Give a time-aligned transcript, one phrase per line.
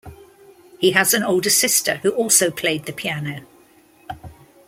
[0.79, 3.45] He has an older sister who also played the piano.